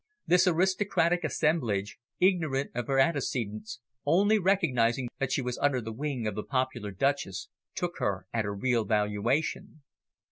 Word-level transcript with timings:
This 0.25 0.47
aristocratic 0.47 1.23
assemblage, 1.23 1.99
ignorant 2.19 2.71
of 2.73 2.87
her 2.87 2.97
antecedents, 2.99 3.81
only 4.03 4.39
recognising 4.39 5.09
that 5.19 5.31
she 5.31 5.43
was 5.43 5.59
under 5.59 5.79
the 5.79 5.93
wing 5.93 6.25
of 6.25 6.33
the 6.33 6.41
popular 6.41 6.89
Duchess, 6.89 7.49
took 7.75 7.99
her 7.99 8.25
at 8.33 8.43
her 8.45 8.55
real 8.55 8.83
valuation. 8.83 9.83